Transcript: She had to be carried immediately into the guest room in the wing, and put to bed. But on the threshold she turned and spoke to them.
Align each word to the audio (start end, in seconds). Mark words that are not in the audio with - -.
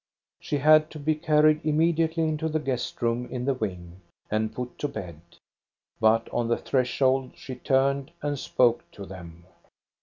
She 0.39 0.57
had 0.57 0.89
to 0.89 0.99
be 0.99 1.13
carried 1.13 1.63
immediately 1.63 2.23
into 2.23 2.49
the 2.49 2.59
guest 2.59 3.03
room 3.03 3.27
in 3.29 3.45
the 3.45 3.53
wing, 3.53 4.01
and 4.31 4.51
put 4.51 4.79
to 4.79 4.87
bed. 4.87 5.21
But 5.99 6.27
on 6.33 6.47
the 6.47 6.57
threshold 6.57 7.33
she 7.35 7.53
turned 7.53 8.09
and 8.19 8.39
spoke 8.39 8.83
to 8.93 9.05
them. 9.05 9.45